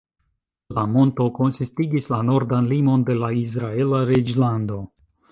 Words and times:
La 0.77 0.83
monto 0.93 1.25
konsistigis 1.39 2.07
la 2.13 2.19
nordan 2.29 2.69
limon 2.71 3.03
de 3.09 3.17
la 3.25 3.29
Izraela 3.41 3.99
reĝlando. 4.13 4.79